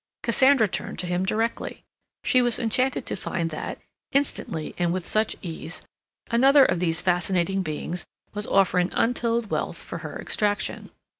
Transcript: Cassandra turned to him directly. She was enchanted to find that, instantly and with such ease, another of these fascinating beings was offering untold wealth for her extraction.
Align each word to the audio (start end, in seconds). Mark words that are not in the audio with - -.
Cassandra 0.23 0.67
turned 0.67 0.97
to 0.97 1.05
him 1.05 1.27
directly. 1.27 1.83
She 2.23 2.41
was 2.41 2.57
enchanted 2.57 3.05
to 3.05 3.15
find 3.15 3.51
that, 3.51 3.77
instantly 4.11 4.73
and 4.79 4.91
with 4.91 5.05
such 5.05 5.35
ease, 5.43 5.83
another 6.31 6.65
of 6.65 6.79
these 6.79 7.01
fascinating 7.01 7.61
beings 7.61 8.07
was 8.33 8.47
offering 8.47 8.89
untold 8.95 9.51
wealth 9.51 9.77
for 9.77 9.99
her 9.99 10.19
extraction. 10.19 10.89